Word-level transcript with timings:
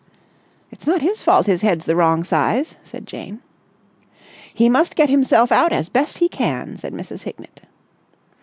"It's 0.71 0.87
not 0.87 1.03
his 1.03 1.21
fault 1.21 1.45
his 1.45 1.61
head's 1.61 1.85
the 1.85 1.95
wrong 1.95 2.23
size," 2.23 2.75
said 2.81 3.05
Jane. 3.05 3.39
"He 4.51 4.67
must 4.67 4.95
get 4.95 5.11
himself 5.11 5.51
out 5.51 5.71
as 5.71 5.89
best 5.89 6.17
he 6.17 6.27
can," 6.27 6.79
said 6.79 6.91
Mrs. 6.93 7.21
Hignett. 7.21 7.61